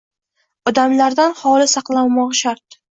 [0.71, 2.67] Odamlardan xoli saqlanmog’i shart.